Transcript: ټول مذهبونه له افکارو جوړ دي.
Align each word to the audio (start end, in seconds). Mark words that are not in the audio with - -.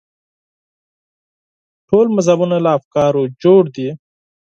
ټول 1.87 2.05
مذهبونه 2.15 2.57
له 2.65 2.69
افکارو 2.77 3.21
جوړ 3.43 3.61
دي. 3.75 3.89